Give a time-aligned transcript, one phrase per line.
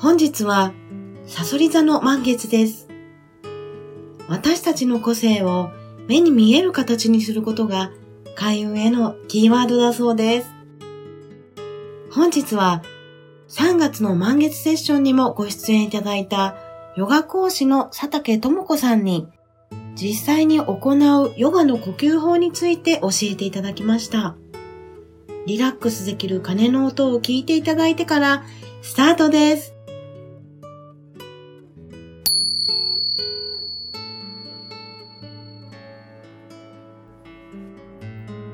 [0.00, 0.72] 本日は、
[1.26, 2.88] サソリ座の満月です。
[4.28, 5.68] 私たちの個性を
[6.08, 7.90] 目に見える形にすることが
[8.34, 10.48] 開運へのキーワードだそうです。
[12.10, 12.82] 本日は
[13.50, 16.56] 3月の満月セッションにもご出演いただいた
[16.96, 19.28] ヨガ講師の佐竹智子さんに
[19.96, 24.34] 実際に行うヨガの呼吸法について教えていただきました。
[25.46, 28.44] リラックスできる鐘の音を聞いていただいてから
[28.80, 29.69] スタートです。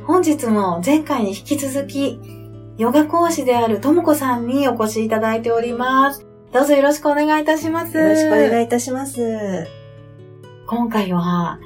[0.06, 2.20] 本日も前回に引き続き、
[2.78, 6.24] ヨガ講師であるともこさんにお越しいただいております。
[6.52, 7.96] どうぞよろしくお願いいたします。
[7.98, 9.66] よろしくお願いいたします。
[10.68, 11.58] 今回は、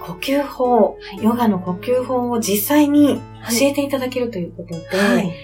[0.00, 5.34] 呼吸法、はい、ヨガの呼吸法を実際に教えていただけるということで、はい、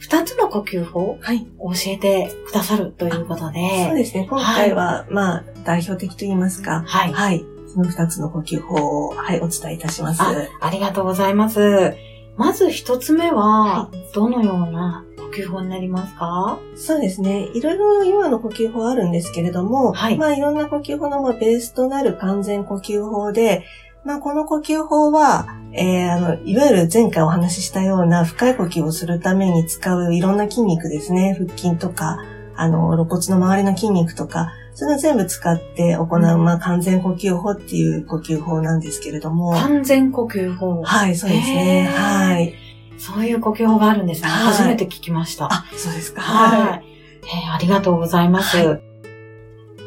[0.00, 1.18] 2つの呼吸法
[1.58, 3.86] を教えてくださるということで。
[3.86, 4.26] そうですね。
[4.28, 6.82] 今回は、はい、まあ、代表的と言いますか。
[6.84, 7.44] はい。
[7.76, 7.88] はい。
[7.90, 10.22] その二つの呼吸法を、はい、お伝えいたします。
[10.22, 11.94] あありがとうございます。
[12.36, 16.58] まず一つ目は、どのような呼吸法になりますか？
[16.74, 17.48] そうですね。
[17.54, 23.64] いろいろヨガの呼吸法あるんですけれども、はい、まあいろんな呼吸法のベースとなる完全呼吸法で、
[24.04, 31.36] まあこの呼吸法は、えー、あの、いわゆる前回お話ししたような深い呼吸をするために使ういろんな筋肉ですね。
[31.38, 32.18] 腹筋とか、
[32.56, 39.52] あの、肋骨の周りの筋肉とか、それを全部使って行う、まあ、完全呼吸法っていう呼吸法なんですけれども。
[39.52, 41.88] 完全呼吸法はい、そうですね。
[41.92, 42.54] はい。
[42.98, 44.28] そういう呼吸法があるんですね。
[44.28, 45.52] 初めて聞きました。
[45.52, 46.22] あ、そうですか。
[46.22, 46.84] はい。
[47.24, 48.56] えー、ありがとうございます。
[48.56, 48.82] はい、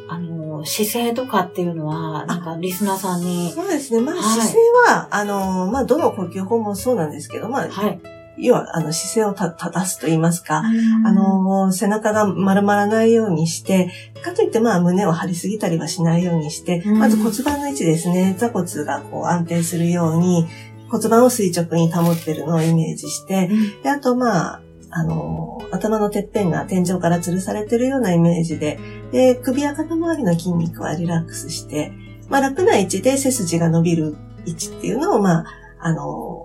[0.10, 3.52] あの、姿勢とかっていうのは、なんかリスナーさんに。
[3.52, 4.02] そうですね。
[4.02, 8.00] まあ、姿勢は、あの、まあ、どの呼吸法もそうなんですけど、まあ、はい。
[8.38, 10.64] 要は、あの、姿勢を正すと言いますか、
[11.06, 13.92] あの、背中が丸まらないようにして、
[14.24, 20.46] かといってまあ胸を張りすぎたりはしないようにして、まず骨盤の位置ですね、座骨がこう安定するように、
[20.90, 23.50] 骨盤を垂直に保ってるのをイメージして、
[23.84, 28.80] であとまあ、あの、頭のてっぺんが天井から吊るされてるようなイメージで、
[29.12, 31.92] で、首や肩周りの筋肉はリラックスして、
[32.30, 35.46] まあ楽な位置で背筋が伸びる位置っていうのを、まあ、
[35.80, 36.45] あの、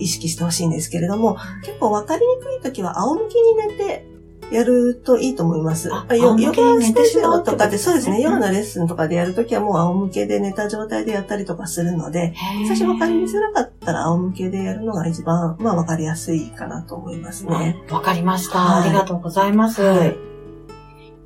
[0.00, 4.06] 意識してほしいんですけれども、結構分かりにくい時は仰向きに寝て
[4.50, 5.88] やるといいと思います。
[6.10, 12.34] ヨヨガスタジオとかで、そうですね、ヨガのレッスンとかでやるときはもう仰向けで寝た状態でやったりとかするので、
[12.66, 17.80] 最初分かりづらかったら仰向けでやるのが一番、まあ分かりやすいかなと思いますね。
[17.90, 19.82] わかりました、はい、ありがとうございます。
[19.82, 20.16] はい、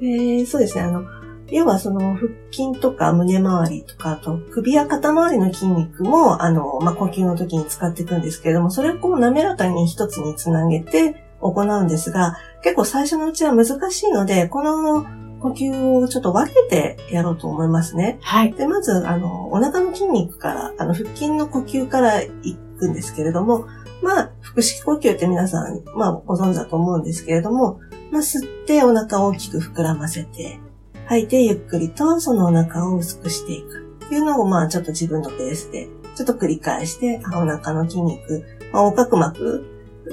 [0.00, 1.04] でそうですね、あの、
[1.50, 15.04] 要はその腹筋とか胸周りとか、あと首や肩周りの筋肉も、あの、まあ、呼吸の時に使っていくんですけれども、それをこう滑らかに一つにつなげて行うんですが、結構最初のうちは難しいので、この
[15.40, 18.18] 呼吸をちょっと分けてやろうと思いますね。
[18.22, 18.52] はい。
[18.54, 23.66] で、まず、あの、お腹の筋肉から、あの、腹筋の呼吸から行くんですけれども、
[24.02, 27.80] まあ、腹式呼吸って皆さん、まあ、ご存知だと思うんですけれども、
[28.10, 30.60] まあ、吸ってお腹を大きく膨らませて、
[31.06, 39.64] 吐いてゆっくりとそのお腹を薄くしていくっていうのをまあちょっと自分のペースでちょっと繰り返して、お腹の筋肉、まあ、横隔膜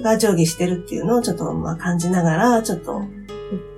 [0.03, 3.01] が上下してるっていうのをちょっとまあ感じながら、ちょっと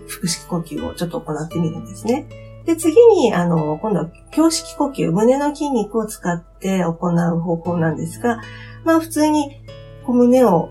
[0.07, 2.27] 腹式呼吸をちょっと行ってみるんですね。
[2.65, 8.39] で、次に、あの、今度は胸式呼吸、胸の筋肉を使って行う方法なんですが、
[8.85, 9.61] まあ普通に
[10.07, 10.69] 胸を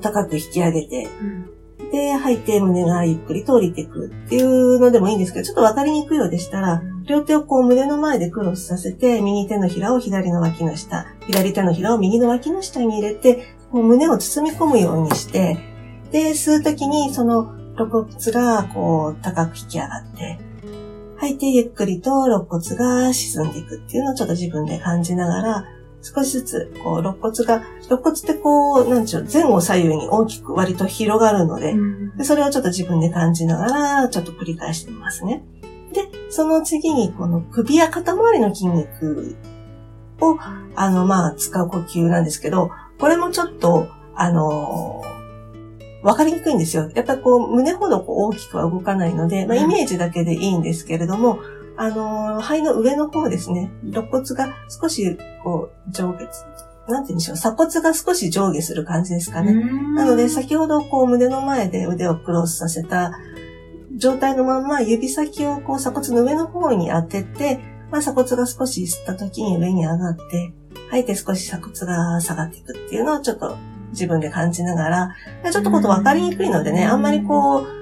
[0.00, 1.08] 高く引き上げて、
[1.92, 15.58] で、吐いて胸がゆっくりと降りてくっていうのでもいいんですけど、ちょっとわかりにくいようでしたら、両手をこう胸の前でクロスさせて、右手のひらを左の脇の下、左手のひらを右の脇の下に入れて、こう胸を包み込むようにして、
[16.12, 20.38] で、吸うときにその肋骨がこう高く引き上がって、
[21.16, 25.64] 吐いてゆっくりと肋骨が沈んでいくっていうのをちょっと自分で感じながら、
[26.02, 35.44] 少しずつ、こう、肋骨が、肋骨ってこう、なんちゅう、前後左右に大きく割と広がるので、うん、でそれをちょっと自分で感じながら、ちょっと繰り返してみますね。
[35.92, 39.36] で、その次に、この首や肩周りの筋肉
[40.20, 40.38] を、
[40.74, 45.02] あの、まあ、使う呼吸なんですけど、これもちょっと、あの
[46.02, 46.90] わかりにくいんですよ。
[46.94, 51.38] やっぱりこう、胸ほどこう大きくは動かないので、まあ、イメージだけでいいんですけれども、
[51.80, 56.18] あの肺の上の方ですね、肋骨が少しこう、上下、
[56.92, 59.54] なんて言うんでしょう、鎖骨が少し上下する感じですかね。
[59.94, 63.12] なので、先ほどこう、胸の前で腕をクロスさせた
[63.96, 67.60] 状態のまま、指先をこう、鎖骨の上の方に当てて、
[67.90, 70.52] まあ、鎖骨が少し吸った時に上に上がって、
[70.90, 73.56] 吐いて少し鎖骨が下がっていくっていうのをちょっと
[73.92, 75.16] 自分で感じながら、
[75.50, 77.79] ちょっとこと分かりにくいのでね、あんまりこう、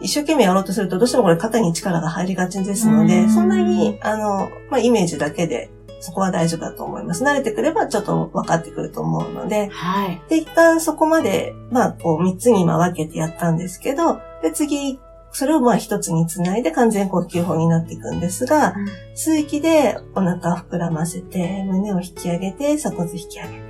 [0.00, 5.70] 一生懸命やろうとすると、どうしてもこれ肩に力が入りがちですので、そんなに、あの、まあ、イメージだけで、
[6.00, 7.24] そこは大丈夫だと思います。
[7.24, 10.20] 慣れてくればちょっと分かってくると思うので、はい。
[10.28, 14.98] で、一旦そこまで、まあ、こう、三つに今分けてやったんですけど、で、次、
[15.32, 23.66] それをまあ一つにつないで完全呼吸法になっていくんですが、うん、吸う息でお腹膨らませて、胸を引き上げて、鎖骨引き上げて。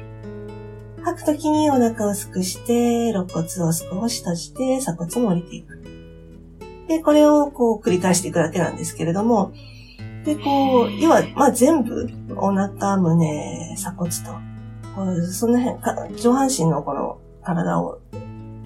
[1.02, 5.95] 吐くときにお腹を薄くして、肋骨を少し閉じて、鎖骨も降りていく。
[6.88, 9.52] で、これをこう繰り返していくだけなんですけれども、
[10.24, 14.16] で、こう、要は、まあ全部、お腹、胸、鎖骨と、
[15.30, 18.00] その辺、上半身のこの体を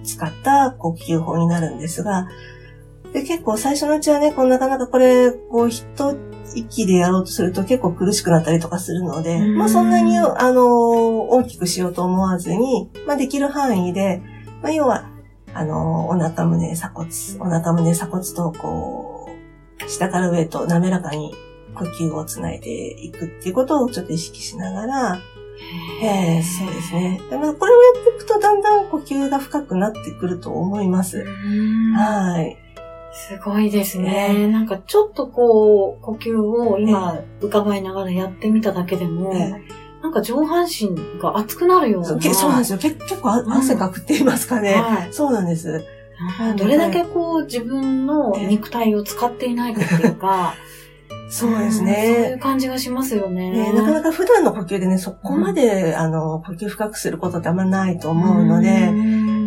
[0.03, 2.27] 使った呼吸法になるんですが、
[3.13, 5.85] で、結構最初のうちはね、こうなかなかこれ、こう一
[6.55, 14.21] 息でやろうとすると結構苦しくなったりとかするので、まあそんなに、あの、大きくしようと思わずに、まあできる範囲で、
[14.61, 15.09] まあ要は、
[15.53, 17.09] あの、お腹胸鎖骨、
[17.39, 19.29] お腹胸鎖骨とこ
[19.79, 21.33] う、下から上と滑らかに
[21.75, 25.21] 呼吸をつないでいくっていうことをちょっと意識しながら、
[26.01, 27.21] えー、そうですね。
[27.29, 31.23] でもこれをやっていくとだんだん呼吸が深くなってくると思います。
[31.95, 32.57] はい。
[33.13, 34.27] すごいですね。
[34.31, 42.07] えー、なんかちょっとこう、呼吸を今浮かばいながらやってみただけでも、えーなんか上半身が熱くなるような。
[42.07, 42.79] そうそうなんですよ。
[42.79, 44.73] 結構汗かくって言いますかね。
[44.73, 45.85] はい、そうなんです。
[46.57, 50.53] どれだけこう自分の肉体を使っていないかっていうか、
[51.29, 53.51] そうですね、そういう感じがしますよね。
[53.51, 58.91] ねなかなか普段の呼吸でね、そこまで、うん、あの、呼吸深くすることってあんまないと思うので、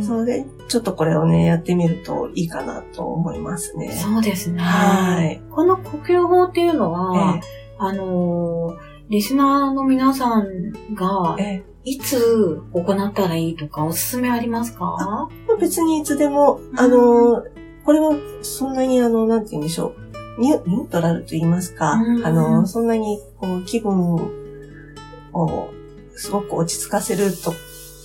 [0.03, 3.91] それで、ちょっとこれをね、やってみるといいかなと思いますね。
[3.91, 4.63] そうですね。
[4.63, 5.43] はい。
[5.51, 7.43] この呼吸法っていうのは、ええ、
[7.79, 11.37] あのーリスナーの皆さんが、
[11.85, 15.29] いつ行ったらいいとかおすすめありますか？
[15.61, 17.45] 別にいつでも、あの、
[17.85, 18.13] これは
[18.43, 19.95] そんなにあの、なんて言うんでしょ
[20.39, 20.41] う。
[20.41, 25.71] ニュニュートラルと言いますか、あの、そんなにこう気分を
[26.17, 27.53] すごく落ち着かせると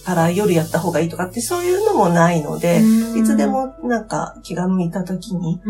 [0.10, 2.82] から夜やった方がいいとかってそういうのもないので、
[3.16, 5.62] いつでもなんか気が向いた時に、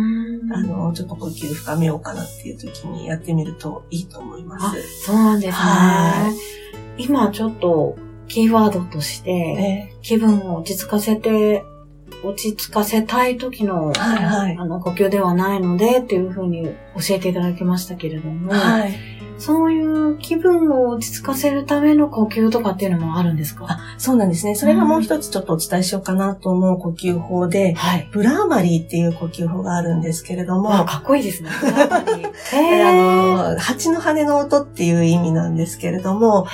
[0.53, 5.05] あの、ちょっと呼吸深めようかなっていう時にやってみるといいと思います。
[5.05, 6.33] そうなんですね。
[6.97, 7.97] 今ちょっと
[8.27, 11.63] キーワードとして、気分を落ち着かせて、
[12.23, 23.65] 落ち着かせたい時の、はいはい、あの呼吸ではないのでっていうふうに教えていただきましたけれども、はいそういう気分を落ち着かせるための呼吸とかっていうのもあるんですか？
[23.69, 24.53] あそうなんですね。
[24.55, 30.69] それがもう一つちょっとお伝えしようかなと思う呼吸法で、はい、ブラーマリーっていう呼吸法があるんですけれども。
[30.69, 31.49] かっこいいですね。
[31.61, 32.29] ブラーマリー。
[33.49, 36.45] あの、蜂の羽の音っていう意味なんですけれども、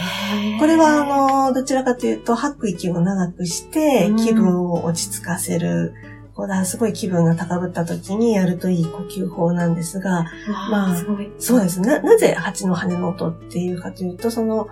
[0.59, 5.93] これはあの、どちらかというと吐く息を長くして気分を落ち着かせる。
[6.09, 10.25] うんこだ、すごい気分が高ぶった時にやるといい呼吸法なんですが、
[10.69, 10.95] まあ、
[11.39, 11.99] そうですね。
[12.01, 14.67] なぜ蜂の羽の音っていうかというと、その、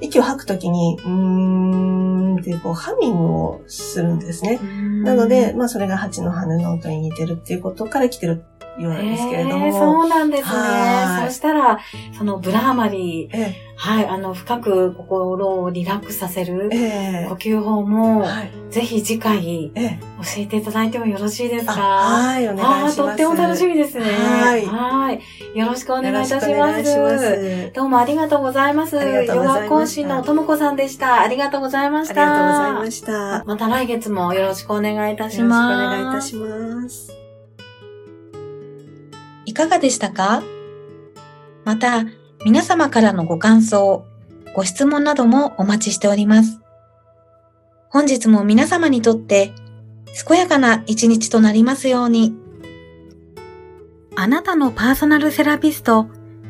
[0.00, 4.58] 息を吐くときに、うーんってこう、ハミングをするんですね。
[5.04, 8.44] なので、まあ、それが蜂の羽の音に似てるっていうことから来てる
[8.78, 9.72] ようなんですけれども。
[9.72, 10.48] そうなんですね。
[11.26, 11.78] そしたら、
[12.16, 16.70] そのブラーマリー、はい、あの、深く心をリラックスさせる
[17.28, 19.80] 呼吸法も、はい、ぜひ次回、教
[20.38, 21.72] えていただいてもよろしいですか？
[21.72, 22.96] はい、お願いします。
[22.96, 24.04] とっても楽しみですね。
[24.04, 24.64] はい。
[24.66, 25.58] はい。
[25.58, 26.48] よろしくお願いいたします。
[26.48, 28.96] ますどうもありがとうございます。
[28.96, 31.20] ヨガ講師のともこさんでした。
[31.20, 32.22] ありがとうございました。
[32.22, 33.44] ありがとうございました。
[33.44, 35.72] また来月もよろしくお願いいたします。
[35.72, 37.23] よろしくお願いいたします。
[39.54, 40.42] いかがでしたか？
[41.64, 42.02] また、
[42.44, 44.04] 皆様からのご感想、
[44.52, 46.58] ご質問などもお待ちしております。
[47.88, 49.52] 本日も皆様にとって
[50.26, 52.34] 健やかな一日となりますように。
[54.16, 56.08] あなたのパーソナルセラピスト、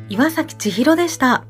[0.09, 1.45] 岩崎千尋でした。